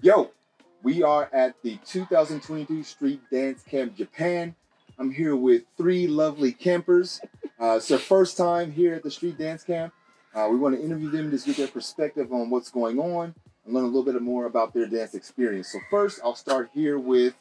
[0.00, 0.30] Yo,
[0.82, 4.54] we are at the 2022 Street Dance Camp Japan.
[4.98, 7.20] I'm here with three lovely campers.
[7.60, 9.92] Uh, it's their first time here at the Street Dance Camp.
[10.34, 13.34] Uh, we want to interview them, just get their perspective on what's going on
[13.64, 15.72] and learn a little bit more about their dance experience.
[15.72, 17.34] So first, I'll start here with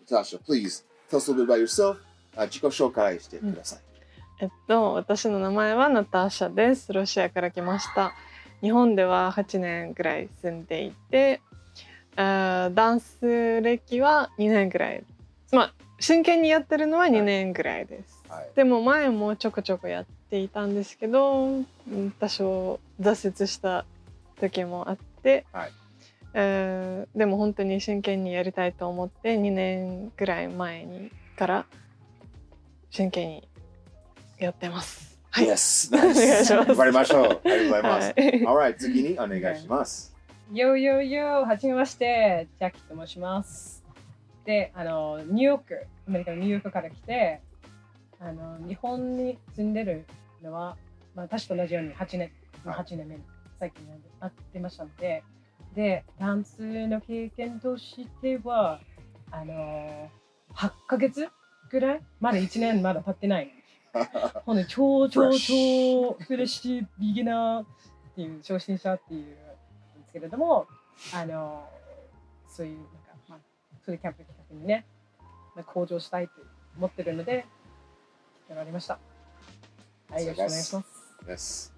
[0.00, 0.38] Natasha.
[0.38, 1.98] Please tell us a little bit about yourself.
[2.36, 3.95] Uh, 自己紹介してください。
[4.39, 6.93] えっと、私の名前はナターシャです。
[6.93, 8.13] ロシアから来ました。
[8.61, 11.41] 日本では8年ぐらい住んでいて、
[12.15, 15.03] ダンス歴は2年ぐらい。
[15.51, 18.23] まあ、真剣にやってるのは2年ぐらいです。
[18.29, 18.49] はい。
[18.55, 23.85] でも前もちょこちょこやっていたんですけど、うん多少挫折した
[24.39, 25.71] 時もあって、はい
[26.33, 31.65] えーでも本当に真剣にやりたいと思って2年ぐらい前にから
[32.91, 33.47] 真剣に
[34.39, 35.19] やってます。
[35.31, 35.47] はい。
[35.47, 36.43] Yes, お願い nice.
[36.45, 37.23] します頑張りましょう。
[37.23, 38.13] ありがとうございます。
[38.17, 38.71] はい。
[38.71, 40.15] Alright, 次にお願いします。
[40.53, 43.83] よよよ、はじめまして、ジャッキーと申します。
[44.45, 47.41] で、あの、ニューヨーク、アメリカのニューヨークから来て、
[48.19, 50.05] あの、日本に住んでる
[50.41, 50.77] のは、
[51.15, 52.31] まあ、私と同じように8年、
[52.63, 53.23] まあはい8年目に
[53.59, 53.85] 最近
[54.19, 55.23] 会ってましたので、
[55.75, 58.79] で、ダンスの経験としては、
[59.31, 60.09] あの、
[60.53, 61.27] 8ヶ月
[61.69, 62.01] ぐらい？
[62.21, 63.51] まだ1年まだ経ってない。
[64.46, 67.66] ほんで、超超 Fresh 超フレッシュビギナーっ
[68.14, 70.66] ていう、初心者っていう、ですけれども、
[71.14, 71.68] あの、
[72.48, 72.90] そういう、なんか、
[73.28, 73.38] まあ、
[73.84, 74.86] フルキャンプ企画にね、
[75.54, 76.32] まあ向上したいと
[76.76, 77.46] 思ってるので、
[78.48, 78.98] やられました。
[80.10, 81.02] はい、よろしくお願いします。
[81.26, 81.72] Yes.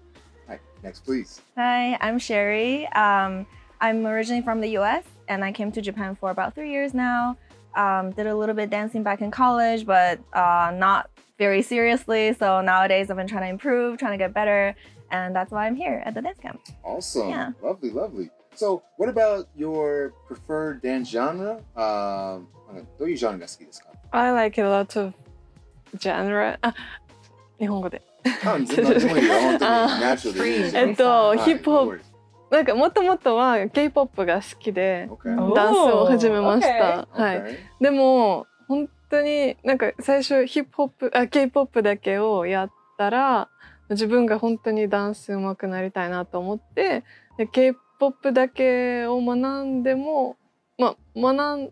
[0.47, 1.41] Hi, next please.
[1.55, 2.87] Hi, I'm Sherry.
[2.93, 3.45] Um,
[3.81, 7.37] I'm originally from the US and I came to Japan for about three years now.
[7.75, 11.08] Um, did a little bit dancing back in college, but uh, not
[11.39, 12.33] very seriously.
[12.33, 14.75] So nowadays I've been trying to improve, trying to get better,
[15.11, 16.61] and that's why I'm here at the dance camp.
[16.83, 17.29] Awesome.
[17.29, 17.51] Yeah.
[17.61, 18.29] Lovely, lovely.
[18.55, 21.59] So, what about your preferred dance genre?
[21.75, 22.47] Um,
[22.97, 25.13] どういうジャンルが好きですか I like a lot of
[25.97, 26.57] genre.
[26.61, 26.73] あ、
[27.59, 28.01] 日本語で。
[28.45, 29.33] あ、全然何でもいいよ。
[29.33, 29.71] 本当に。
[29.71, 32.15] あ natural でいいですえっと、はいヒップホッ no プ worries
[32.51, 35.53] なんかもともとは K-POP が好きで Okay.
[35.55, 37.07] ダンスを始めました。
[37.13, 37.21] Okay.
[37.21, 37.57] はい。
[37.81, 43.48] でも本 当になんか最初ヒップホップあ K-POP だけをやったら
[43.90, 47.04] 自分が本当にダンス上手くなりたいなと思って
[47.36, 50.36] で K-POP だけを学んでも
[50.78, 51.70] まあ学ん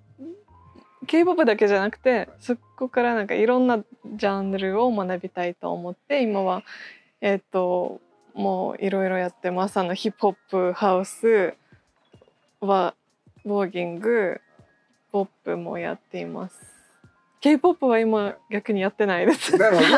[1.06, 6.62] K-POP だけじゃなくてそこからなんかいろんなジャンルを学びたいと思って今は
[7.20, 8.00] えっ、と
[8.34, 11.54] もういろいろやってますあのヒップホップハウス
[12.60, 12.94] は
[13.44, 14.40] ボーギング
[15.10, 16.77] ポップもやっています。
[17.40, 19.56] K-POP は今逆にやってないです。
[19.56, 19.88] なるほど。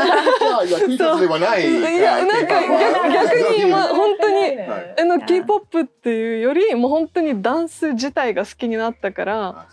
[1.20, 5.20] ではないいやなんか逆逆に今 本当にはいあの.
[5.20, 9.66] K-POP っていうよりもう本当にダンス自体が好きになったからあ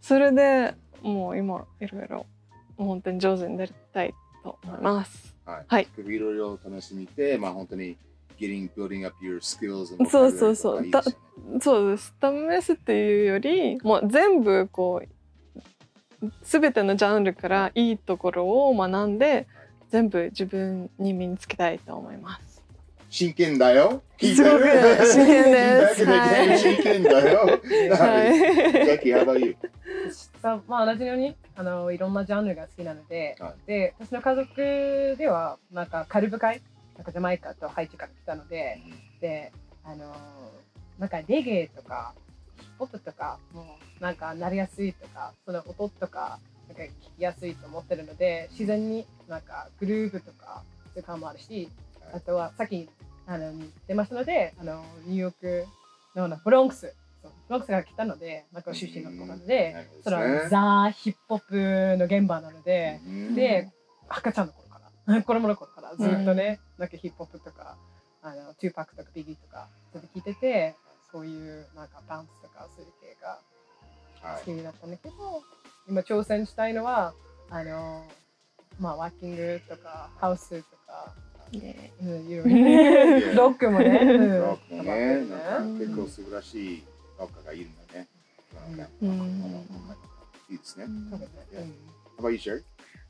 [0.00, 2.26] それでもう今いろいろ
[2.76, 5.34] もう本当に上手になりたいと思います。
[5.44, 5.64] はい。
[5.68, 7.96] はいいろいろ試してみて、まあ本当に
[8.38, 10.84] getting, building up your skills and そうそうそう
[11.60, 12.14] そうです
[12.60, 15.08] 試すっていうよりもう全部こう
[16.42, 19.46] 全てのジャンルからいいところを学んで
[19.90, 22.62] 全部自分に身につけたいと思います。
[23.10, 24.02] 真剣だよ。
[24.16, 27.38] 聞いすごくてる真剣です聞いてるだけで真剣だよ。
[27.38, 28.38] ははい。
[28.38, 29.56] ジャッキー、how about you?
[30.40, 36.62] さまあ、同じようにあのいろんなジャンルが好きなので、はで私の家族ではなんかカリブ海
[36.96, 38.80] なんかジャマイカとハイチから来たので
[39.20, 39.52] で
[39.84, 40.16] あの
[40.98, 42.14] なんかレゲエとか
[42.82, 46.38] ヒップホップとかもうなんかなりやすいとかその音とか
[46.68, 46.88] なんか聞
[47.18, 51.68] きやすいと思ってるので自然になんかグルーブとかそういう感もあるし
[52.12, 52.88] あとはさっき
[53.26, 53.52] あの
[53.86, 55.66] 出ましたのであのニューヨーク
[56.16, 56.94] のブロンクス。
[57.22, 59.72] ブロンクスから来たのでなんか出身のところなので。
[59.72, 63.34] なるほそのザ・ヒップホップの現場なので、うん。
[63.34, 63.70] で、
[64.08, 67.76] 赤ちゃんの頃から、 子供の頃からずっとね、なんかヒップホップとか、
[68.22, 69.68] あのトゥーパックとかビギーとか、
[70.14, 70.74] 聞いてて、
[71.12, 73.38] そういうなんかダンスとかそういう系が
[74.26, 75.14] はい好きになったんだけど、
[75.88, 77.12] 今挑戦したいのは、
[77.50, 78.04] あの、
[78.78, 81.12] まあ、 waacking とか、ハウスとか、
[81.52, 86.84] うん、いろいろ、 ロックもね、うんロックもね、なんかうん結構素晴らしい
[87.18, 88.08] ロッカーがいるんだね。
[90.48, 90.84] いいですね。
[92.18, 92.62] How about you, Sherry?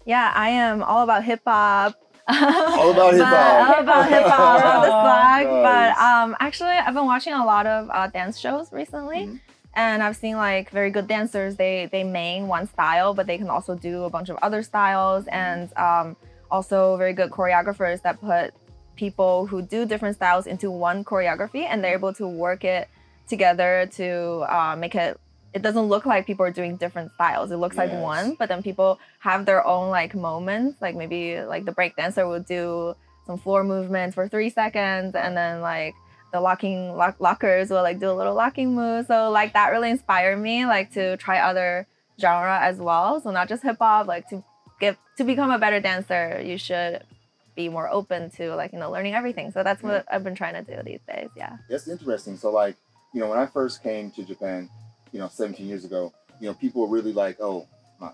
[0.06, 1.94] Yeah, I am all about hip hop.
[2.28, 5.46] All about hip But- all about hip hop on the slack.
[5.46, 5.94] Nice.
[5.96, 9.26] But um, actually, I've been watching a lot of uh, dance shows recently.
[9.26, 9.40] Mhm.
[9.74, 11.56] and I've seen like very good dancers.
[11.56, 15.26] They they main one style, but they can also do a bunch of other styles,
[15.28, 16.16] and um,
[16.50, 18.52] also very good choreographers that put
[18.96, 22.86] people who do different styles into one choreography and they're able to work it
[23.26, 25.18] together to uh, make it
[25.54, 27.50] it doesn't look like people are doing different styles.
[27.50, 30.80] It looks like one but then people have their own like moments.
[30.80, 32.94] Like maybe like the break dancer will do
[33.26, 35.94] some floor movements for three seconds and then like
[36.32, 39.06] the locking lock, lockers will like do a little locking move.
[39.06, 41.86] So like that really inspired me like to try other
[42.20, 43.20] genre as well.
[43.20, 44.42] So not just hip-hop like to
[44.80, 47.04] get to become a better dancer you should
[47.54, 49.52] be more open to like you know learning everything.
[49.52, 51.58] So that's what i've been trying to do these days yeah.
[51.68, 52.36] That's interesting.
[52.36, 52.76] So, like,
[53.12, 54.70] you know, when I first came to Japan,
[55.11, 57.65] you know, 17 years ago, you know, people were really like, oh,
[57.99, 58.13] まあ、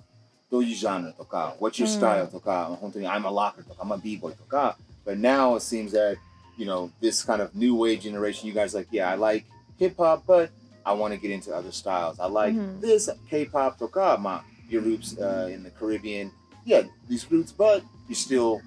[0.51, 4.77] どういうジャンルとか、What's your うん style とか、本当に I'm a locker とか、I'm a b-boy とか。
[5.05, 6.15] But now it seems that,
[6.57, 9.45] you know, this kind of new wave generation, you guys like, yeah, I like
[9.77, 10.49] hip hop, but
[10.85, 12.19] I want to get into other styles.
[12.19, 12.79] I like Mhm.
[12.81, 16.31] this K-pop とか、まあ、your roots uh, in the Caribbean.
[16.65, 18.61] Yeah, these roots, but you're still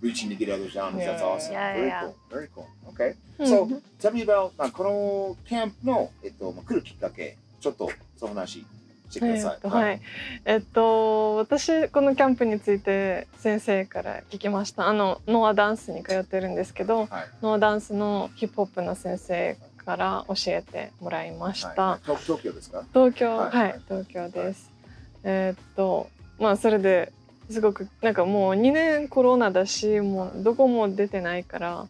[0.00, 1.04] reaching to get other genres.
[1.04, 1.26] That's Yeah.
[1.28, 1.52] awesome.
[1.52, 2.14] Yeah, Very yeah, cool.
[2.30, 2.66] Very cool.
[2.94, 3.14] Okay.
[3.38, 8.65] うん So, tell me about まあこのキャンプの、えっと、まあ来るきっかけ、 ちょっとその話
[9.09, 9.53] してください。
[9.53, 10.01] えっとはい、
[10.45, 14.87] えっと私このキャンプについて先生から聞きました。
[14.87, 17.09] あのノアダンスに通ってるんですけどはい。
[17.41, 22.83] ノアダンスのヒップホップの先生から教えてもらいました、はい、東東京ですか？
[22.93, 23.69] 東京ははい。
[23.69, 24.69] い、東京です、
[25.23, 27.13] えーっとまあそれで
[27.49, 31.87] すごくなんかもう2年コロナだしもうどこも出てないから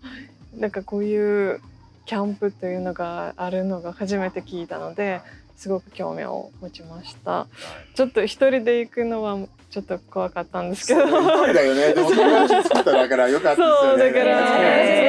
[0.55, 1.59] なんかこういう
[2.05, 5.21] キャンプというのがあるのが初めて聞いたので
[5.57, 7.47] すごく興味を持ちました。
[7.95, 9.37] ちょっと一人で行くのは
[9.71, 11.01] ちょっと怖かったんですけど。
[11.05, 11.93] 一人だよね。
[11.93, 13.97] でも友達作っただからよかったそう。
[13.97, 14.59] だから。
[14.59, 15.07] ね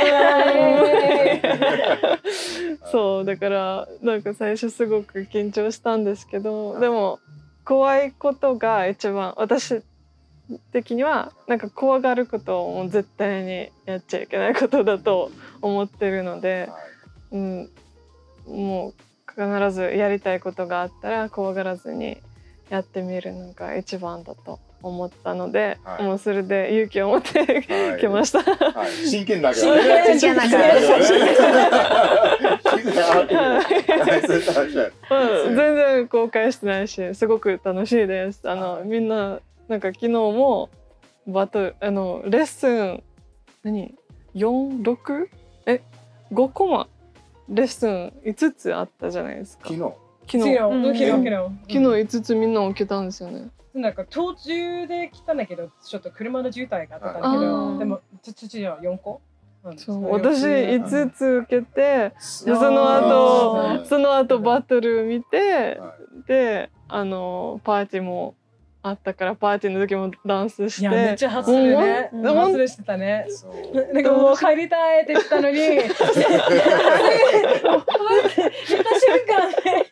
[2.91, 7.21] そうだからなんか最初すごく緊張したんですけどでも
[7.65, 9.83] 怖いことが一番私
[10.73, 15.31] 的にはなんか怖がることをもう絶対にやっちゃいけないことだと
[15.61, 17.37] 思ってるので、はい。
[17.37, 17.71] うん、
[18.47, 18.95] もう
[19.39, 22.19] 必ずやりたいことがあったら怖がらずに
[22.71, 26.03] やってみるのが一番だと思ったので、はい。
[26.03, 28.43] もうそれで勇気を持ってはい来ました。
[28.43, 28.91] はい。
[29.09, 30.19] 真剣だからね。
[30.19, 30.81] 真剣だからは
[34.19, 38.41] いそうそうそううん、全然後悔してないしすごく楽しいです。
[38.45, 38.85] あの、はい。
[38.85, 40.71] みんななんか昨日も
[41.27, 43.03] バトルあのレッスン
[43.63, 43.95] 何
[44.35, 45.29] ？46
[45.67, 45.83] え
[46.33, 46.89] ？5コマ
[47.49, 49.69] レッスン5つあったじゃないですか。
[49.69, 49.81] 昨日。
[49.81, 50.39] 昨日。
[50.41, 50.85] 昨日、うん。
[50.85, 51.31] 昨日、昨日。
[51.31, 51.79] 昨日。
[51.79, 53.49] 5つみんな受けたんですよね。
[53.75, 57.79] なんか途中で来たんだけど、ちょっと車の渋滞があったんだけあど、ー。
[57.79, 59.21] でも、ちちちは4個。
[59.65, 59.79] うん。
[59.79, 60.13] そう。
[60.13, 66.29] 私四つ5つ受けてでそその後はいその後バトル見てはい。
[66.29, 68.35] であのパーティーも
[68.81, 72.11] あったからパーティーの時もダンスしていや、めっちゃハッスルね。
[72.13, 73.27] うんハッスルしてたね。
[73.93, 76.07] なんかもう帰りたいって言ったのに、 言った瞬
[79.27, 79.87] 間ね、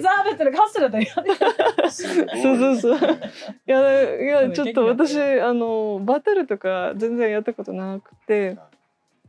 [0.00, 1.06] ザーベットのカッスルだったよ。
[1.90, 2.98] そうそうそう
[3.66, 8.56] いやいやうんちょっと私あのバトルとか全然やったことなくて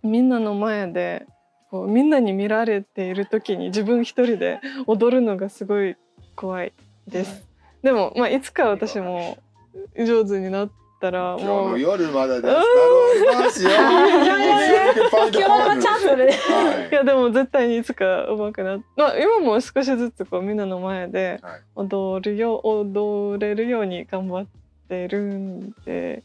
[0.04, 1.26] みんなの前で
[1.70, 5.96] こうみんなに見られている時に自分一人で踊るのがすごい
[6.36, 6.74] 怖い
[7.08, 7.49] です。
[7.84, 9.38] でもまあいつか私も
[9.98, 12.56] 上手になったら今日もうの夜までです。
[13.36, 13.70] ますよ。
[13.80, 13.86] 今
[15.32, 16.26] 日はチャンスだね。
[16.26, 24.48] はいいやでも絶対にいつか上手くなっまあ今も少しずつこうみんなの前ではい踊るよ踊れるように頑張っ
[24.90, 26.24] てるんで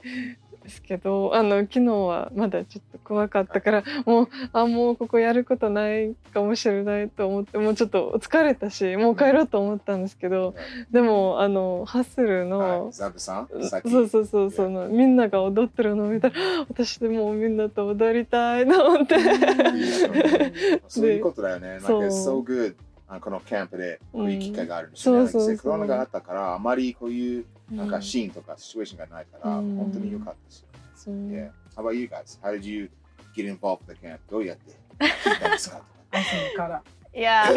[0.64, 10.54] ですけどあの昨日はまだちょっと怖かったからもうあもうここやることないかもしれないと思ってもうちょっと疲れたしもう帰ろうと思ったんですけど
[10.90, 12.92] でもあのハッスルの、はい。
[12.92, 13.48] ザブさん？
[13.88, 16.34] そうそうそうそのみんなが踊ってるのを見たら
[16.68, 19.16] 私でもうみんなと踊りたいと思って。
[20.88, 21.68] そういうことだよね。
[21.68, 22.00] なんか、そう。
[22.06, 22.74] So good。
[23.06, 25.02] あこのキャンプでいう機会があるし、ね。
[25.02, 25.56] そうそうそう。
[25.58, 30.64] コロナがあったから、あまりこういうなんかうんシーンとかシチュエーションがないから、うん本当に良かったです。
[30.96, 31.50] そう Yeah.
[31.76, 32.38] How about you guys?
[32.42, 32.90] How did you
[33.36, 34.18] get involved in the camp?
[34.30, 35.80] どうやって聞いたんですか？
[36.12, 36.82] 朝から。
[37.14, 37.52] Yeah.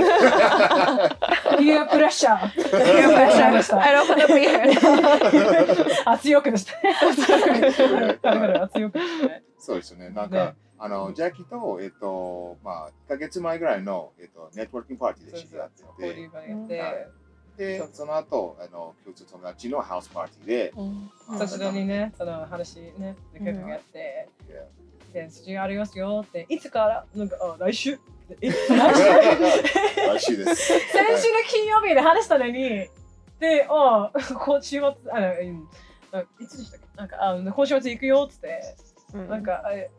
[1.62, 2.50] いや、プレッシャー。
[2.52, 3.80] Peer pressure.
[3.82, 6.02] I don't want to be here.
[6.06, 6.94] あ、強くでしたね。
[8.22, 9.44] 彼女は強くでしたね。
[9.58, 10.10] そうですよね。
[10.12, 17.08] なんか、ねあの、ジャッキーと、えっと、まあ、1ヶ月前ぐらいの、えっと、ネットワーキングパーティーで知り合って交流て、がやって、
[17.58, 21.12] で、その後、あの、共通友達のハウスパーティーで、うん。
[21.40, 24.30] 久しぶりにね、その話ね、やって、
[25.12, 28.00] で、そっちありますよって、いつから、なんか、あ、来週。
[28.42, 28.74] え、 来週？
[30.08, 30.68] 来週です。
[30.68, 32.88] 先週の金曜日で話したのに、
[33.40, 34.12] で、あ、
[34.46, 35.68] 今週末、あの、うん。
[36.12, 36.88] あいつでしたっけ？
[36.96, 38.76] なんか、あ今週末行くよっつって、
[39.14, 39.90] なんか、え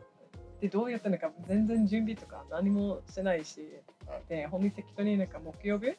[0.61, 3.61] でどうやってなんか全然準備とか何もしてないし。
[4.05, 5.95] はい、で本当に適当になんか木曜日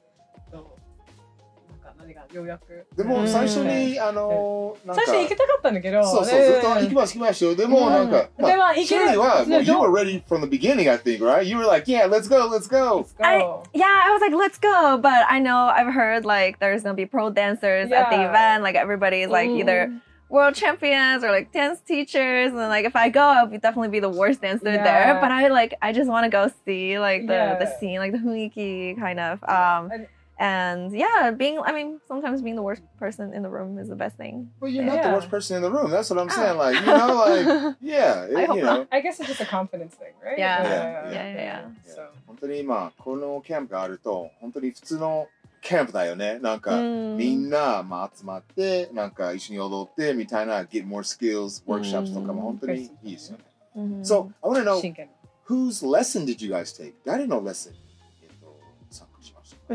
[1.99, 2.85] 何がようやく。
[2.95, 7.55] でも最初に、あのなんか最初行きたかったんだけど、そうそう、ずっと行きます行きますよ。
[7.55, 11.43] でもなんか、うんでも行けシェリーは、もう you ど were ready from the beginning, I think, right?
[11.43, 13.05] You were like, yeah, let's go, let's go.
[13.19, 13.63] I- Go.
[13.73, 14.97] Yeah, I was like, let's go.
[14.97, 18.29] But I know I've heard like there's gonna be pro dancers at the Yeah.
[18.29, 18.63] event.
[18.63, 19.91] Like everybody's like either
[20.27, 22.49] world champions or like dance teachers.
[22.49, 24.83] And like if I go, I'll be definitely be the worst dancer Yeah.
[24.83, 25.19] there.
[25.21, 27.79] But I like I just want to go see like the the Yeah.
[27.79, 29.43] scene, like the huiki kind of.
[29.43, 30.07] Um, And-
[30.39, 33.95] and yeah, being I mean sometimes being the worst person in the room is the
[33.95, 34.51] best thing.
[34.59, 35.13] Well, you're not the Yeah.
[35.15, 35.89] worst person in the room.
[35.91, 36.57] That's what I'm saying.
[36.57, 38.85] Like, you know, like, yeah, I it, hope you know.
[38.91, 40.37] I guess it's just a confidence thing, right?
[40.37, 40.63] Yeah.
[40.63, 41.93] Yeah, yeah, yeah.
[41.95, 45.27] So 本当に今、このキャンプがあると、本当に普通の
[45.61, 46.37] キャンプだよね。
[46.39, 47.15] なんか、 Mm.
[47.15, 53.43] みんな、まあ、集まって、なんか一緒に踊ってみたいな、get more skills, workshops とかも本当にいいですよね。
[53.77, 54.01] Mhm.
[54.01, 55.07] So, I want to know, 真剣
[55.47, 56.93] whose lesson did you guys take?
[57.05, 57.71] 誰の lesson?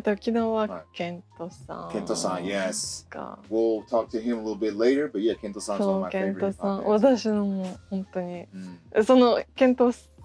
[0.02, 3.06] 沖縄ケントささん yes.
[3.10, 3.40] が。
[3.50, 6.10] We'll talk to him a little bit later, but yeah, さん is そ one う of
[6.12, 8.48] ケ my さん.私のもう本当に
[8.94, 9.06] うん。
[9.06, 9.40] その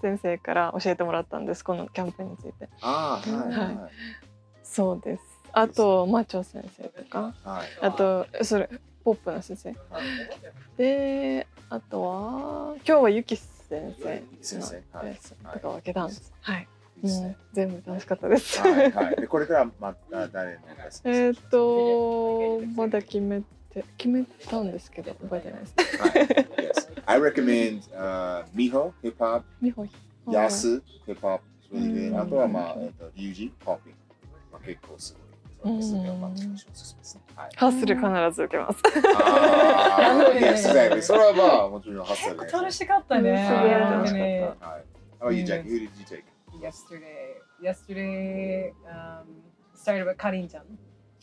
[0.01, 2.69] 先生から教えてもらったんですこのキャンプについて。
[2.81, 3.91] ああ、はい、はい。
[4.63, 5.23] そうです。
[5.53, 7.33] あとマチョ先生とか。
[7.43, 7.67] はい。
[7.81, 8.69] あとそれ
[9.03, 9.69] ポップな先生。
[9.69, 9.77] はい。
[10.77, 15.13] であとは今日はユキ先生先生はい。
[15.13, 16.67] ですとかわけダンスはい
[17.01, 19.15] ですね全部楽しかったですはい、はい。
[19.15, 20.59] で、これからまた誰の
[21.05, 23.41] えーっとまだ決め
[23.73, 26.11] て決めたんですけど覚えてないですはい。
[26.11, 26.89] Yes.
[27.05, 29.89] I recommend uh, Miho, hip hop, 日本
[30.27, 31.39] Yasu, hip hop,
[31.73, 33.97] あとはまあ、えっと、リュウジ、ポッピング。
[34.51, 35.21] まあ、結構すごい。
[35.63, 35.69] ハ
[37.69, 38.81] ッスル必ず受けます
[41.05, 43.45] それはまあ、もちろんハッスル結構楽しかったね。
[43.47, 44.21] すごい楽しかっ
[44.59, 44.83] たはい。
[45.19, 45.69] How about you, Jackie?
[45.69, 46.23] Who did you take?
[46.60, 49.42] Yesterday, yesterday, um,
[49.74, 50.64] started with カリンちゃん。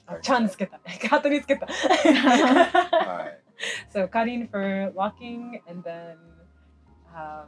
[0.05, 0.79] あ Karin ちゃんつけた。
[1.03, 1.65] 勝手につけた。
[1.65, 3.39] は い。
[3.91, 6.17] so Karin for walking, and then
[7.15, 7.47] um,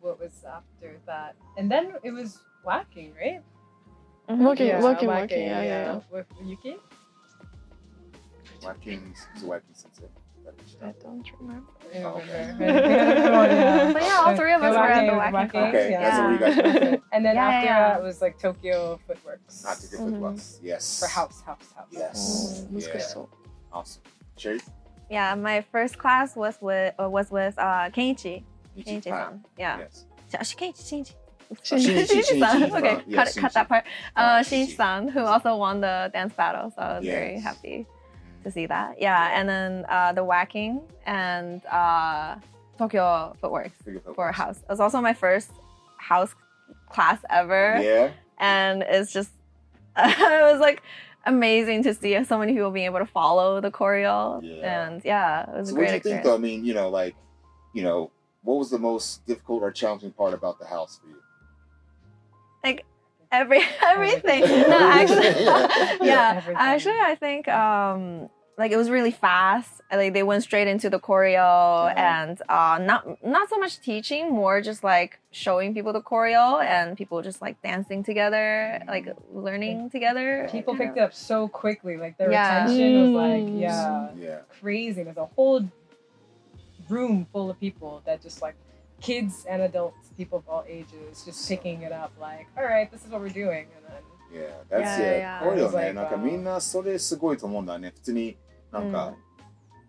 [0.00, 1.34] what was after that?
[1.58, 3.42] And then it was whacking, right?
[4.28, 4.44] Mhm.
[4.44, 5.42] Walking, Yeah, walking, walking.
[5.46, 6.76] Yeah, yeah, With Yuki.
[8.62, 10.08] Watkins, who's Watkins sensei?
[10.81, 11.71] I don't remember.
[11.93, 12.55] Yeah, okay.
[13.93, 16.37] but yeah, all three of us were at the Wacky Okay, yeah.
[16.37, 17.01] that's what.
[17.11, 17.89] And then yeah, after yeah.
[17.89, 19.63] that, it was like Tokyo Footworks.
[19.63, 20.15] Not Tokyo mm-hmm.
[20.15, 20.99] Footworks, yes.
[20.99, 21.87] For House, House, House.
[21.91, 22.65] Yes.
[22.71, 23.25] Mm, yeah.
[23.71, 24.01] Awesome.
[24.37, 24.59] Sherry?
[25.09, 28.43] Yeah, my first class was with uh, was with uh, Kenichi.
[28.77, 29.45] Kenichi-san.
[29.57, 29.79] Yeah.
[29.79, 30.05] Yes.
[30.31, 31.13] Kenichi, Kenichi.
[31.63, 32.71] Shinichi-san.
[32.75, 33.85] okay, cut, that part.
[34.15, 37.13] Uh, Shinichi-san, who also won the dance battle, so I was yes.
[37.13, 37.87] very happy
[38.45, 39.01] to see that.
[39.01, 42.35] Yeah, and then uh, the whacking and uh,
[42.77, 43.75] Tokyo Footworks
[44.15, 44.57] for house.
[44.57, 45.51] It was also my first
[45.97, 46.33] house
[46.89, 48.11] class ever, Yeah.
[48.37, 49.31] and it's just
[49.97, 50.81] it was like
[51.25, 54.87] amazing to see so many people being able to follow the choreo, Yeah.
[54.87, 56.25] and yeah, it was So a what great do you think experience.
[56.27, 56.35] though?
[56.35, 57.15] I mean, you know, like,
[57.73, 58.11] you know,
[58.43, 61.15] what was the most difficult or challenging part about the house for you?
[63.31, 64.41] Every everything.
[64.41, 65.27] No, actually,
[66.07, 66.33] yeah.
[66.37, 66.55] Everything.
[66.57, 69.81] Actually, I think um like it was really fast.
[69.91, 74.61] Like they went straight into the choreo and uh not not so much teaching, more
[74.61, 80.47] just like showing people the choreo and people just like dancing together, like learning together.
[80.51, 81.97] People picked it up so quickly.
[81.97, 82.65] Like their Yeah.
[82.65, 83.59] attention was like, Mm.
[83.59, 84.37] yeah, Yeah.
[84.61, 85.03] crazy.
[85.03, 85.61] There's a whole
[86.89, 88.55] room full of people that just like
[89.00, 92.10] kids and adults, people of all ages, just picking it up.
[92.20, 94.02] Like, all right, this is what we're doing, and then
[94.32, 94.46] Yeah.
[94.68, 95.18] That's Yeah, yeah.
[95.18, 95.44] yeah.
[95.44, 95.82] これよ It was ね。
[95.86, 97.90] like, なんか uh, みんなそれすごいと思うんだね。
[97.94, 98.36] 普通に
[98.70, 99.14] なんうか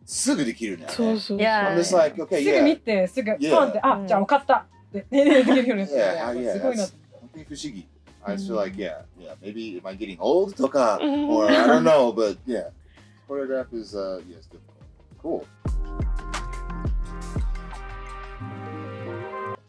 [0.05, 0.85] すぐできるね。
[0.89, 1.75] そうそう Yeah.
[1.75, 2.79] I'm just like, okay, すぐ見 yeah.
[2.79, 3.51] て、すぐ Yeah.
[3.55, 7.87] ポンって、あう、んじゃあ分かったって、ねできるようになって Yeah, yeah, すごいな that's と本当に不思議。
[8.23, 12.11] I just feel like, yeah, yeah, maybe am I getting old とか、うん or I don't know,
[12.13, 12.69] but yeah.
[13.27, 14.61] Choreograph is, uh, yes, difficult.
[15.21, 15.45] Cool.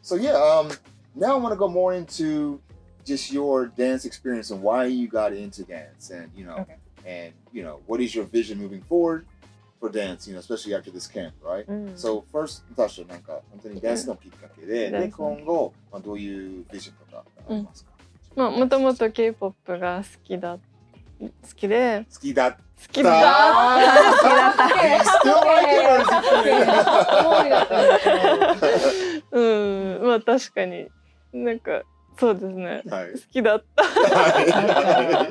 [0.07, 0.71] So yeah, um,
[1.15, 2.61] now I want to go more into
[3.05, 6.77] just your dance experience and why you got into dance, and you know, Okay.
[7.05, 9.27] and you know, what is your vision moving forward
[9.81, 10.27] for dance?
[10.27, 11.67] You know, especially after this camp, right?
[11.67, 11.97] Mm.
[11.97, 17.93] So first, ナタシャなんか本当にダンスのきっかけで、でダンスの今後、まあ、どういうビジョンとかありますか、
[18.37, 20.59] まあもともと K-POP が好きだ
[21.20, 22.06] 好きで。
[22.14, 23.10] 好きだっ好きた。
[23.10, 23.22] だ
[24.12, 24.24] 好き
[27.50, 27.68] だ
[29.32, 30.00] うん。
[30.04, 30.90] まあ確かに。
[31.34, 31.84] なんか
[32.18, 32.82] そうですね。
[32.90, 33.12] はい。
[33.14, 33.84] 好きだった。
[33.84, 35.28] は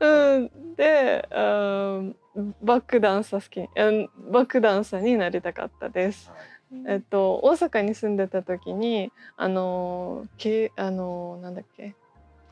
[0.00, 0.50] うん。
[0.76, 2.16] でうん
[2.62, 6.30] バックダンサー好きうんバックダンサーになりたかったです。
[6.88, 11.94] えっと、大阪に住んでた時にあのけあのなんだっけ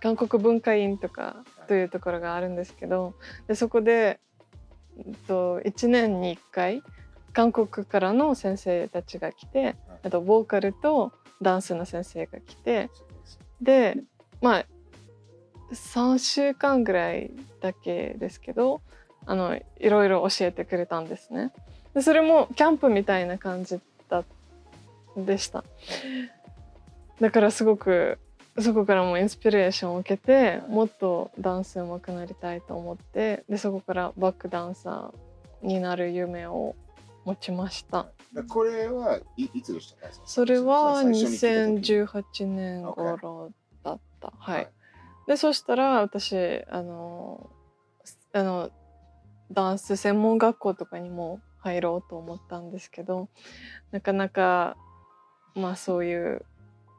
[0.00, 3.14] 韓国文化院とかというところがあるんですけど
[3.46, 4.18] でそこで、
[4.98, 6.82] えっと、1年に1回
[7.32, 12.90] 韓国からの先生たちが来てあとボーカルとダンスの先生が来て
[13.60, 13.96] で
[14.40, 14.66] まあ
[15.72, 17.30] 3週間ぐらい
[17.60, 18.80] だけですけど
[19.26, 21.52] あのいろいろ教えてくれたんですね。
[21.94, 23.78] でそれもキャンプみたいな感じ
[24.08, 24.24] だ
[25.16, 25.62] でした。
[27.20, 28.18] だからすごく
[28.62, 36.74] そこからもインスピレーションを受けてもっとダンス上手くなりたいと思ってでそこからバックダンサーになる夢を
[37.24, 38.08] 持ちました。
[38.32, 43.52] だこれはいいつでしたかそれは最初に聞いた時2018年頃
[43.84, 44.32] だった。
[44.38, 44.68] はい。
[45.26, 47.50] でそしたら私あの
[48.32, 48.70] あの
[49.52, 53.28] ダンス専門学校とかにも入ろうと思ったんですけど
[53.90, 54.76] なかなか
[55.54, 56.44] まあそういう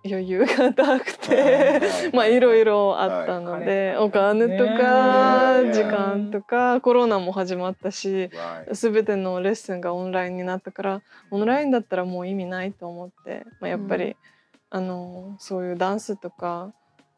[0.03, 1.81] 余裕がなくて
[2.13, 3.98] まあいろいろあったので、はい。
[4.05, 8.29] お金とねか時間とかコロナも始まったし.
[8.72, 14.15] 全てのレッスンがオンラインになったからオンラインだったらもう意味ないと思って、まあ、やっぱり、うん。
[14.74, 16.74] あのそういうダンスとか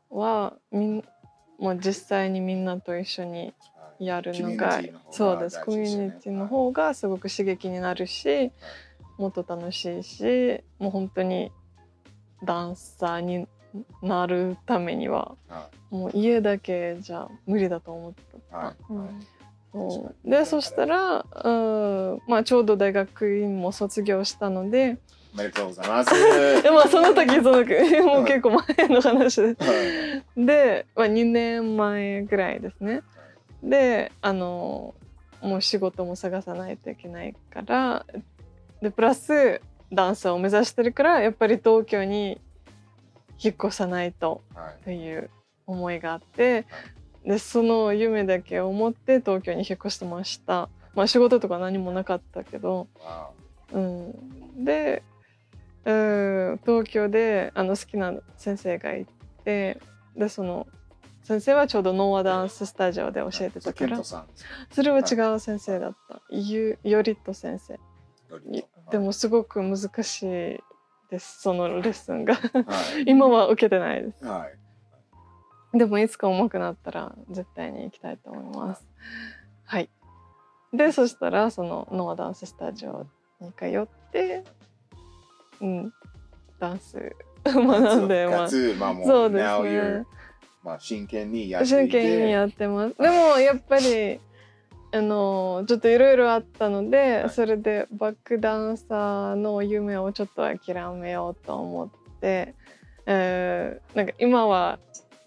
[0.10, 1.04] はみん
[1.60, 3.54] もう実際にみんなと一緒に
[4.00, 5.62] やるのがそうです。
[5.64, 8.52] コミュニティの方がすごく刺激になるし
[9.18, 11.52] もっと楽しいしもう本当に
[12.44, 13.48] ダンサーに
[14.02, 18.14] なるためにははもう家だけじゃ無理だと思っ
[18.52, 18.58] た。
[18.58, 18.76] はい。
[18.90, 19.20] うん。
[19.72, 20.30] そう。
[20.30, 24.98] でそしたら、うんまあ、ちょうど大学院も卒業したので
[25.34, 26.64] おめでとうございます。
[26.64, 29.54] で、 まあ、その時その時もう結構前の話では
[30.36, 30.46] い。
[30.46, 33.02] で、まあ、2年前ぐらいですね。
[33.64, 34.94] であの
[35.42, 38.06] もう仕事も探さないといけないから
[38.82, 39.62] でプラス
[39.94, 42.42] ダンサーを目指してるからやっぱり東京に
[43.42, 44.84] 引っ越さないとはい。
[44.84, 45.30] という
[45.66, 46.66] 思いがあって
[47.26, 50.70] でその夢だけを持って東京に引っ越してました。
[50.94, 53.30] まあ仕事とか何もなかったけど、わ
[53.72, 55.02] うん、で、
[55.86, 59.08] うん、東京であの好きな先生がい
[59.44, 59.80] て
[60.16, 60.68] でその
[61.24, 66.22] 先生はちょうどノーアダンススタジオで教えてたからそれは違う先生だった。
[66.30, 67.93] ゆよりと先生よりと
[68.92, 70.28] でもすごく難しい
[71.10, 72.42] ですそのレッスンがは
[72.98, 74.64] い今は受けてないですはい
[75.74, 78.86] でもいつか上手くなったら絶対に行きたいと思います。
[79.66, 79.90] はい。
[80.72, 83.08] で、そしたらそのノアダンススタジオ
[83.42, 84.44] に通って、
[85.62, 85.94] うん、
[86.60, 88.76] ダンス 学んでかます。
[88.76, 90.06] つまあそうですね。
[90.64, 92.96] まあ真剣にやっていて真剣にやってます。
[92.98, 94.20] でもやっぱり
[94.94, 97.30] あのちょっといろいろあったので、はい。
[97.32, 101.90] それでバックダンサーの夢をちょっと諦めようと思っ
[102.22, 102.54] て、
[103.08, 104.78] えーなんか今は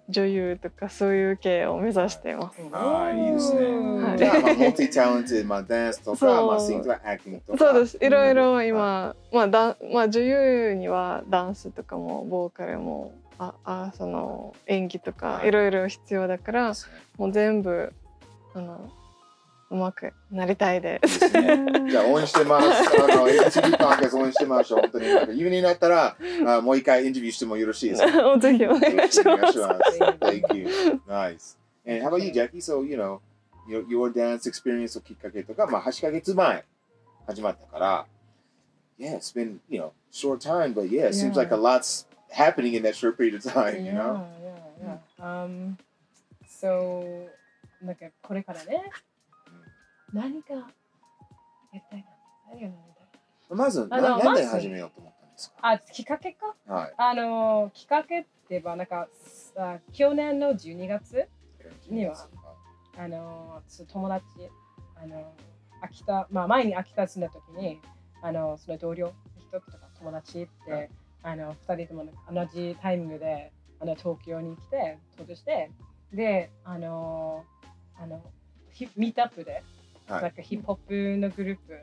[0.09, 2.61] 女優とかそういう系を目指しています。
[2.73, 3.61] ああいいですね。
[4.05, 4.19] はい。
[4.19, 6.47] じゃあまあモルティタレントまあダンスとかそう。
[6.47, 7.01] まあシングとか。
[7.05, 7.99] アクティングとかそうです。
[8.01, 15.49] いろいろはい今、まあだまあ女優にはダンスとかもボーカルもああその演技とかはい。
[15.49, 16.73] いろいろ必要だから、
[17.19, 17.93] もう全部
[18.55, 18.89] あの
[19.69, 21.29] うまくなりたいです。
[21.31, 22.67] ねじゃあ応援してます。
[22.69, 24.81] あの、HB パーケース応援してましょう。
[24.83, 25.07] 本当に。
[25.09, 29.59] なんか夢になったら、あもう一回インタビューしてもよろしいですかおぜひお願いします。
[30.21, 30.69] Thank you.
[31.09, 31.57] Nice.
[31.85, 32.59] And how about you, Jackie?
[32.61, 33.21] So, you know,
[33.69, 36.65] your, your dance experience をきっかけとか、まあ8ヶ月前
[37.27, 38.07] 始まったから、
[38.99, 41.43] Yeah, it's been, you know, short time, but yeah, it seems Yeah.
[41.43, 44.27] like a lot's happening in that short period of time, you Yeah, know?
[44.81, 45.45] yeah, yeah.
[45.45, 45.77] Um,
[46.49, 47.29] so
[47.83, 48.91] なんかこれからね、
[50.17, 50.63] 何かや
[51.75, 52.07] りたいな。
[52.49, 55.57] 何がやりたいまず、あななんでのまず始めようと思ったんですか？
[55.63, 56.19] あ、きっか？
[56.19, 56.95] けかはい。
[56.97, 59.09] あの、きっかけって言えば、なんか、
[59.55, 61.29] さ去年の12月、
[61.89, 62.29] には
[62.97, 64.25] あの、友達、
[64.97, 65.35] あの、
[65.83, 67.81] 秋田、まあ前に秋田住んだ時に、
[68.23, 70.91] あの、その同僚の人とか友達って、はい。
[71.23, 75.71] あの、二人とも同じタイミングで、あの、東京に来て、登場して、
[76.13, 77.45] で、あの、
[78.01, 78.23] あの、
[78.71, 79.63] ヒミートアップで、
[80.09, 80.23] はい。
[80.23, 81.79] なんかヒップホップのグループ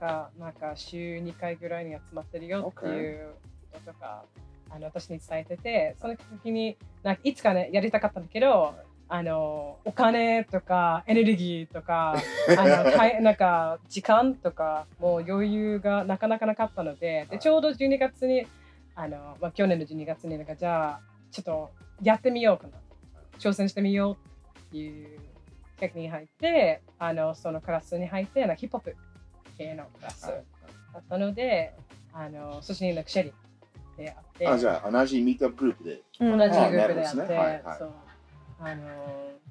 [0.00, 3.34] がなんか週2回ぐらいに集まってるよっていう
[3.72, 4.24] こととか、
[4.70, 8.74] あの私に伝えててその時になんかいつかねやりたかったんだけど
[9.08, 12.14] あのお金とかエネルギーとか
[12.56, 18.46] あのたいなんか時間とかもう余裕がなかなかなかったのででちょうど12月に
[18.94, 21.00] あの、まあ、去年の12月になんかじゃあ
[21.32, 21.70] ちょっと
[22.02, 22.80] やってみようかな。
[23.40, 24.18] 挑戦してみよ
[24.56, 25.18] うっていう
[25.80, 28.96] 企画に入ってあのそのクラスに入ってヒップホップ
[29.56, 30.34] 系のクラスだ
[30.98, 31.74] ったので
[32.12, 34.46] あのそっちになんかシェリーであって。
[34.46, 36.02] あ、じゃあ同じミートアップグループで。
[36.20, 37.92] うん同じグループであって、そう。
[38.60, 38.82] あの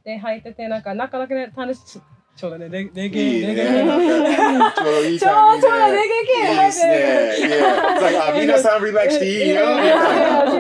[0.04, 2.02] で入っててなんかなかなかね楽しい
[2.40, 3.48] ちょうどねレレゲエ。
[3.48, 7.48] レゲエちょうどいいちょタイミングうちょうどレゲエ系いいですね。
[7.48, 9.64] いや、あ皆さんリラックスしていいよ。
[9.64, 9.84] わか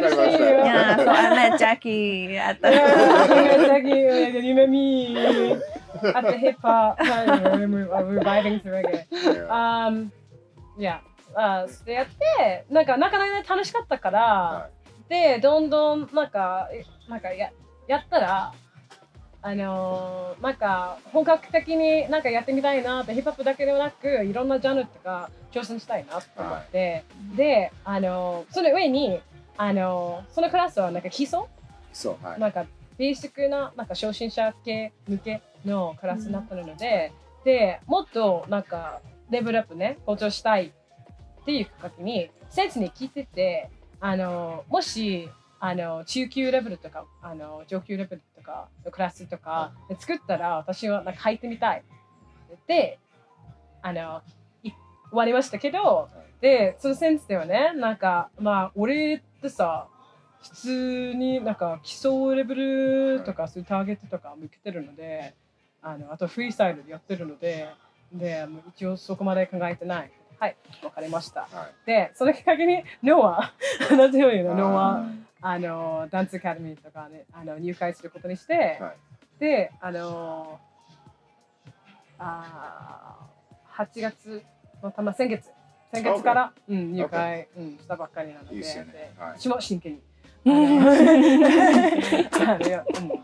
[0.10, 2.68] りました Yeah, so I met Jackie at the.
[3.65, 5.15] Jackie, you met me
[6.04, 6.98] at the hip hop.
[7.00, 9.08] We're vibing to reggae.
[9.24, 9.48] Yeah.
[9.48, 10.12] Um,
[10.78, 11.00] yeah.
[11.34, 13.46] あでやってなんかなかなかね。
[13.48, 14.70] 楽しかったから、は
[15.08, 17.52] でどんどんなんかえなんかや
[17.88, 18.54] やったら
[19.41, 27.04] あのーなんか本格的になんかやってみたいなってヒップホップだけではなくいろんなジャンルとか挑戦したいなと思って、
[27.36, 29.19] であのーその上に
[29.58, 31.41] あのーそのクラスはなんか基礎？
[31.93, 32.39] そう、はい。
[32.39, 32.65] なんか
[32.97, 37.12] ベーシックななんか初心者系向けのクラスになったので、
[37.45, 38.99] でもっとなんか
[39.30, 40.67] レベルアップね向上したい
[41.41, 43.69] っていうきっかけに先生に聞いてて
[44.02, 51.84] あのもしあの中級レベルとかあの上級レベルとかのクラスとかで作ったら私はなんか入ってみたい。
[52.67, 53.00] で
[53.82, 54.22] あの
[54.63, 54.78] い終
[55.12, 56.10] わりましたけど
[56.41, 59.88] でその先生はねなんかまあ俺ってさ
[60.41, 62.56] 普通になんか基礎レベ
[63.17, 65.34] ルとかそういうターゲットとか向けてるので
[65.82, 67.69] あのあとフリースタイルでやってるので
[68.13, 70.12] で一応そこまで考えてない。
[70.39, 71.41] はいわかりました。
[71.41, 71.86] はい。
[71.86, 73.54] でそのきっかけにノア
[73.91, 75.06] 同じようにノア
[75.41, 78.97] ああのダンスアカデミーとかねあの入会することにして、はい。
[79.39, 80.60] であの
[82.17, 84.43] あー8月
[84.84, 85.49] のたま先月
[85.93, 89.13] 先月から、うん、入会、うん、したばっかりなのでいいっすよね。
[89.17, 89.32] はい。
[89.39, 90.02] 私も真剣に。
[90.45, 90.56] あの
[93.02, 93.19] うん。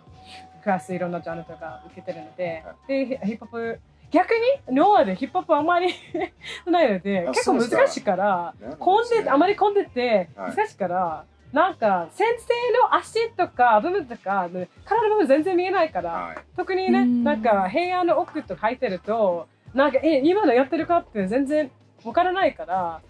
[0.63, 4.31] クラスいろんなジャンルとか受けてるので、でヒップホップ逆
[4.67, 5.93] にノアでヒップホップあんまり
[6.65, 10.55] ないのであ結構難しいから混んどであまり混んでてはい。
[10.55, 14.49] 難しいから、なんか先生の足とか部分とか
[14.85, 16.37] 体の部分全然見えないから、はい。
[16.55, 21.71] 特にね、うんなんか部屋の奥とか入ってるとなんかえ今のやってるかって全然
[22.03, 23.01] わからないから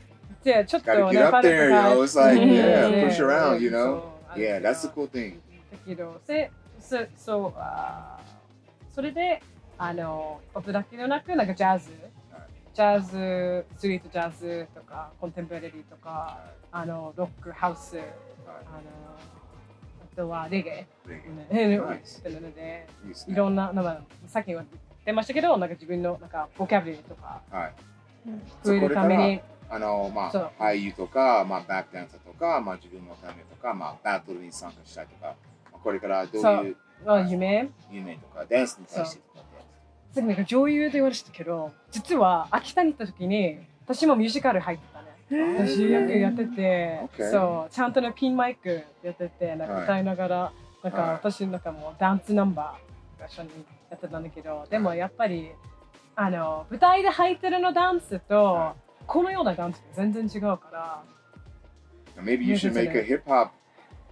[0.44, 2.04] でちょっと Gotta get up there, you know.
[2.04, 4.02] It's like, うん yeah, push そう around, you know?
[4.02, 5.40] そう Yeah, that's the cool thing.
[5.72, 9.42] だけどせそそうあーそれで
[9.78, 11.90] あのポップだけではなくなんかジャズ、
[12.76, 16.42] ジャズストリートジャズとかコンテンポラリーとか
[16.74, 18.04] あのロックハウスあの
[20.14, 20.86] あとはレゲ
[21.50, 22.20] エ、ね、Nice.
[22.20, 22.86] ってるので
[23.30, 24.66] いろんななんかさっきは
[25.06, 27.74] 出ましたけどなんか自分のなんかボキャブリーとかはい。
[28.62, 35.36] 増えるためにあの、まあ、俳優とか、まあ、バックダンサーとか、まあ、自分のためとか、まあ、バトルに参加したいとか、
[35.72, 37.70] まあこれからどういうあ夢。
[37.92, 39.35] 夢とか、ダンスに対してとか。
[40.16, 47.32] さっきなんか女優と言われてたけど実は秋田に行った時に私もミュージカル入ってたね私よくやってて、Okay.
[47.32, 53.50] そうちゃんとねピンマイクやっててなんか歌いながら、なんかはい私なんかもうダンスナンバーが一緒に
[53.90, 55.52] やってたんだけどでもやっぱり
[56.16, 58.76] あの舞台で入ってるのダンスと、は
[59.08, 61.04] このようなダンスって全然違うから
[62.24, 63.50] Maybe you should make a hip hop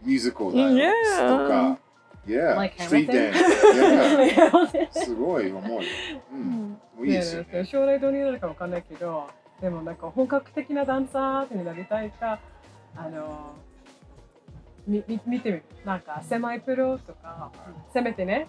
[0.03, 0.91] musical Yeah.
[1.29, 1.83] とか。
[2.25, 3.36] Yeah, Like street dance.
[3.36, 4.73] Yeah.
[4.73, 5.86] ね すごい重い。
[6.31, 6.79] うん。
[7.05, 7.65] いいですよね。
[7.65, 12.39] 将来どうになるかわかんないけどでもなんか本格的なダンサーになりたいか
[12.95, 13.53] あの
[14.88, 17.51] みみ見てみるなんかセマイプロとか
[17.93, 18.47] せめてね、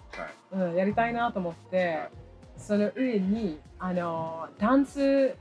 [0.51, 2.09] はいうん、やりたいなと思って、はい
[2.57, 5.35] その上にあのダンス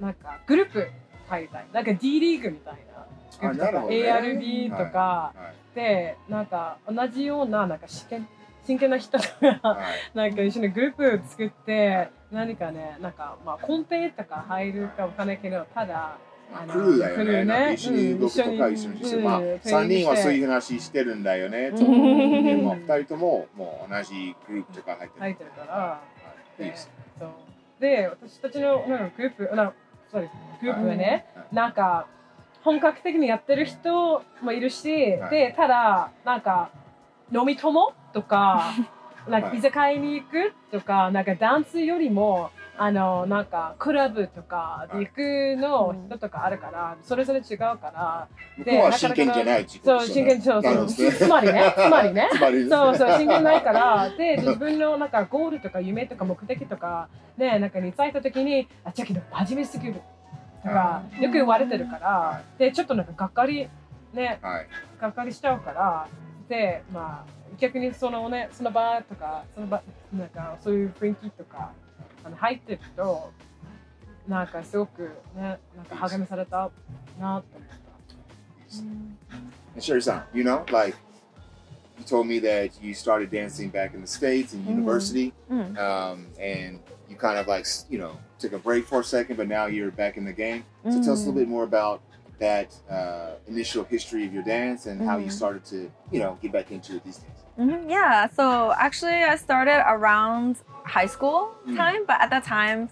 [0.00, 0.88] なんかグループ
[1.28, 2.95] 入りたいなんか D リーグみたいな
[3.40, 8.28] ARB とか、はいでなんか同じようななんか真剣
[8.66, 9.24] 真剣な人が
[9.62, 9.78] は
[10.14, 10.16] い。
[10.16, 16.16] なんか一緒にグループ作って何かねなんかまあコンペとか入るかわかんないけどただ
[16.52, 17.44] あのクルーだよね。
[17.44, 17.74] ね。
[17.74, 21.72] 一緒に動くとかうん一緒にして、うんまあうん三人はそういう話してるんだよね。
[21.72, 22.44] とうん。
[22.44, 25.20] でも二人とももう同じグループとか入ってる。
[25.20, 26.00] 入ってるから、は
[26.58, 26.62] い。
[26.62, 26.90] いいです。
[27.78, 29.72] で私たちのなんかグループな
[30.10, 30.32] そうです。
[30.62, 31.54] グループはね、はい。
[31.54, 32.06] なんか
[32.66, 35.30] 本格的にやってる人もいるし、はい。
[35.30, 36.70] でただなんか
[37.32, 38.74] 飲み友とか
[39.28, 52.28] なんかはい居酒屋に行くとかなんかダンスよりもあのなんかクラブとかで行くの人とかあるから、それぞれ違うから向こうは真剣じゃない自己そう真剣そうそうつまりね つまりね。
[52.30, 59.94] つまりそうそう真剣ないから で自分のなんかゴールとか夢とか目的とかねなんかに伝えた時にあじゃけど真面目すぎる。
[59.94, 60.00] と
[60.66, 63.68] かよく言われてるから、はでちょっとなんかがっかり
[64.12, 64.66] ねはい。
[65.00, 66.08] がっかりしちゃうから
[66.48, 71.72] でまあ逆にそのねその場とかその場なんかそういう雰囲気とか
[72.24, 73.30] あの入ってると
[74.28, 75.02] なんかすごく
[75.36, 76.70] ねなんか励まされた
[77.20, 77.86] なと思った。
[79.74, 80.96] And Sherry-san, you know, like
[81.98, 84.70] you told me that you started dancing back in the states in Mhm.
[84.82, 85.76] university, Mm.
[85.78, 86.80] um, and
[87.16, 89.90] you kind of like you know took a break for a second, but now you're
[89.90, 90.64] back in the game.
[90.84, 91.36] So tell us a little Mm.
[91.36, 92.00] bit more about
[92.38, 95.32] that uh, initial history of your dance and how you Mhm.
[95.40, 97.38] started to you know get back into it these days.
[97.58, 100.56] Mhm, Yeah, so actually, I started around
[100.96, 101.76] high school Mm.
[101.76, 102.90] time, but at that time,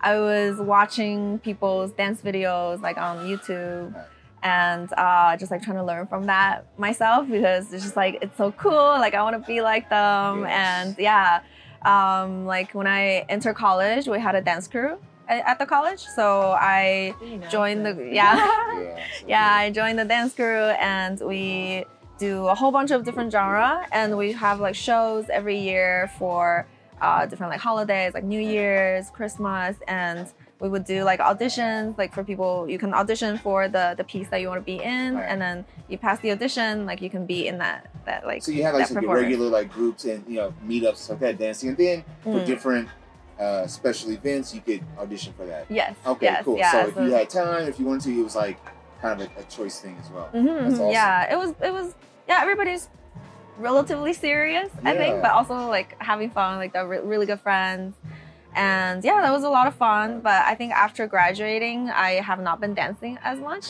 [0.00, 4.04] I was watching people's dance videos like on YouTube Right.
[4.44, 8.36] and uh, just like trying to learn from that myself because it's just like it's
[8.36, 8.88] so cool.
[9.04, 10.50] Like I want to be like them, Yes.
[10.62, 11.40] and yeah,
[11.84, 16.00] um, like when I enter college, we had a dance crew at the college.
[16.00, 17.14] So I
[17.50, 21.84] joined the yeah, yeah, I joined the dance crew, and we
[22.18, 26.66] do a whole bunch of different genre, and we have like shows every year for
[27.00, 30.28] uh, different like holidays, like New Year's, Christmas, and
[30.64, 34.28] we would do like auditions like for people you can audition for the the piece
[34.30, 35.26] that you want to be in Right.
[35.30, 35.56] and then
[35.90, 38.74] you pass the audition like you can be in that that like So you had
[38.74, 42.40] like some regular like groups and you know meetups like that dancing, and then for
[42.40, 42.46] Mm.
[42.46, 42.88] different
[43.38, 45.66] uh, special events you could audition for that.
[45.68, 46.56] yes Okay, yes, cool.
[46.56, 48.58] yeah, so if you had time, if you wanted to, it was like
[49.02, 50.28] kind of a, a choice thing as well.
[50.32, 50.80] Mhm, That's mhm.
[50.80, 50.90] awesome.
[50.98, 51.94] Yeah, it was it was
[52.30, 52.88] yeah, everybody's
[53.58, 57.94] relatively serious, I think, but also like having fun, like they're re- really good friends.
[58.54, 62.40] And yeah, that was a lot of fun, but I think after graduating, I have
[62.40, 63.66] not been dancing as much.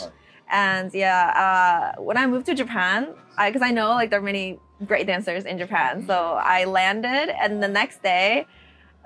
[0.50, 3.08] And yeah, uh, when I moved to Japan,
[3.46, 7.62] because I, know like there are many great dancers in Japan, so I landed, and
[7.62, 8.46] the next day,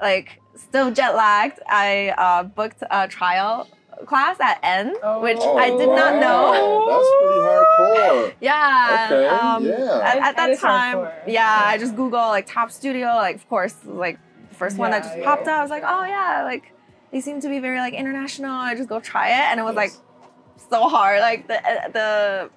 [0.02, 3.68] like still jet lagged, I uh, booked a trial
[4.06, 5.20] class at N, Oh.
[5.20, 6.52] which I did not know.
[6.56, 8.34] Oh, That's pretty hardcore.
[8.40, 9.08] Yeah.
[9.10, 9.74] Okay, um, yeah.
[9.74, 11.22] At, That- at that that is time, hardcore.
[11.28, 15.03] yeah, I just Google like top studio, like of course, like the first one that
[15.03, 15.59] Yeah, just yeah, popped yeah, up.
[15.59, 15.99] I was like, yeah.
[15.99, 16.71] oh yeah, like
[17.11, 18.51] they seem to be very like international.
[18.51, 20.67] I just go try it, and it was like Yes.
[20.69, 21.19] so hard.
[21.21, 21.59] Like the
[21.93, 22.49] the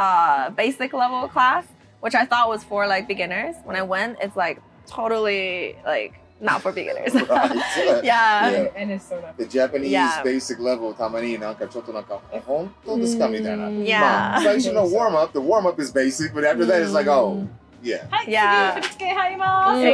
[0.00, 1.64] uh, basic level class,
[2.00, 3.56] which I thought was for like beginners.
[3.64, 7.12] When I went, it's like totally like not for beginners.
[7.14, 8.02] Right.
[8.02, 8.50] yeah.
[8.50, 8.68] Yeah.
[8.74, 9.34] And it's so nice.
[9.36, 10.22] The Japanese Yeah.
[10.22, 13.68] basic level たまになんかちょっとなんかえ本当ですかみたいな。
[13.68, 14.00] Yeah.
[14.00, 17.46] まあ最初の warm up, the warm up is basic, but after that it's like oh
[17.85, 18.07] Yeah.
[18.27, 18.81] Yeah.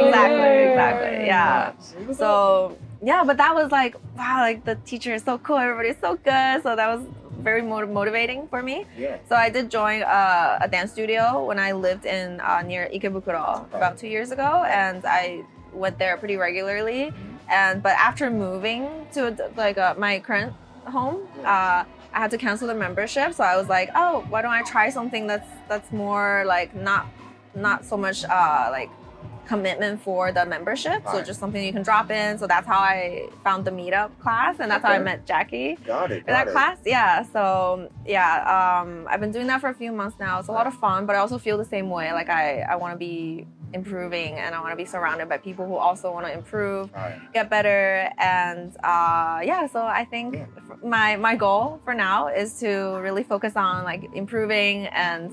[0.06, 0.70] Exactly.
[0.70, 1.26] Exactly.
[1.26, 1.72] Yeah.
[2.14, 6.16] So yeah, but that was like wow, like the teacher is so cool, everybody's so
[6.16, 6.62] good.
[6.62, 7.04] So that was
[7.40, 8.86] very motivating for me.
[8.96, 9.18] Yeah.
[9.28, 13.66] So I did join uh, a dance studio when I lived in uh, near Ikebukuro
[13.74, 17.10] about two years ago, and I went there pretty regularly.
[17.10, 17.50] Mm-hmm.
[17.50, 20.54] And but after moving to like uh, my current
[20.86, 23.34] home, uh, I had to cancel the membership.
[23.34, 27.06] So I was like, oh, why don't I try something that's that's more like not
[27.54, 28.90] not so much uh, like
[29.46, 31.02] commitment for the membership.
[31.10, 32.38] So just something you can drop in.
[32.38, 36.12] So that's how I found the meetup class, and that's how I met Jackie Got
[36.12, 36.24] it.
[36.26, 36.52] that it.
[36.52, 36.78] class.
[36.86, 37.22] Yeah.
[37.24, 40.38] So yeah, um, I've been doing that for a few months now.
[40.38, 42.12] It's a lot of fun, but I also feel the same way.
[42.12, 45.66] Like I, I want to be improving, and I want to be surrounded by people
[45.66, 47.18] who also want to improve, right.
[47.34, 49.66] get better, and uh, yeah.
[49.66, 50.46] So I think Yeah.
[50.84, 55.32] my my goal for now is to really focus on like improving and.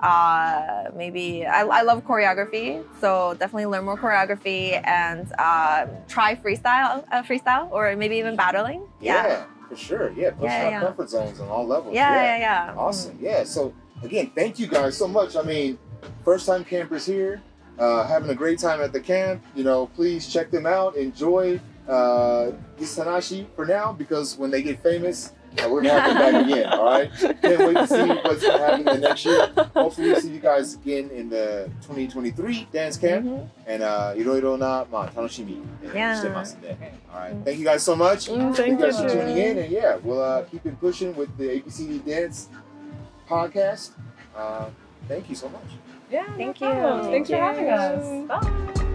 [0.00, 7.04] Uh, maybe I, I love choreography, so definitely learn more choreography and uh, try freestyle,
[7.10, 8.82] uh, freestyle, or maybe even battling.
[9.00, 10.12] Yeah, for sure.
[10.12, 10.80] Yeah, push Yeah, our yeah.
[10.80, 11.94] comfort zones on all levels.
[11.94, 12.74] Yeah, yeah, yeah.
[12.76, 13.18] Awesome.
[13.20, 13.44] Yeah.
[13.44, 15.36] So again, thank you guys so much.
[15.36, 15.78] I mean,
[16.24, 17.42] first time campers here,
[17.78, 19.42] uh, having a great time at the camp.
[19.54, 20.96] You know, please check them out.
[20.96, 26.33] Enjoy uh, Isanashi for now because when they get famous, uh, we're gonna have them
[26.33, 26.65] back again.
[26.73, 27.11] All right.
[27.13, 29.47] Can't wait to see what's gonna happen the next year.
[29.75, 33.25] Hopefully, we'll see you guys again in the 2023 dance camp.
[33.25, 33.47] Mhm.
[33.67, 35.61] And uh, いろいろなまあ楽しみ
[35.93, 36.15] Yeah.
[36.15, 36.75] してますんで。
[37.13, 37.43] All right.
[37.43, 38.31] Thank you guys so much.
[38.31, 38.91] Mm, Thank thank you you.
[38.91, 39.41] guys for tuning too.
[39.41, 42.49] in, and yeah, we'll uh, keep it pushing with the ABCD Dance
[43.29, 43.91] podcast.
[44.35, 44.65] Uh,
[45.07, 45.61] thank you so much.
[46.11, 47.05] Yeah, Thank no problem.
[47.05, 47.11] you.
[47.11, 48.31] Thanks for Thank having you.
[48.33, 48.43] us.
[48.81, 48.86] Bye.